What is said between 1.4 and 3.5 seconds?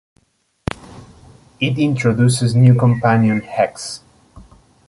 It introduces new companion